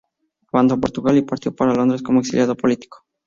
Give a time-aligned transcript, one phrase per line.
[0.51, 3.05] Abandonó Portugal y partió para Londres como exiliado político.